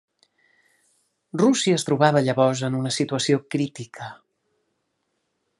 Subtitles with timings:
[1.41, 4.11] Rússia es trobava llavors en una situació crítica.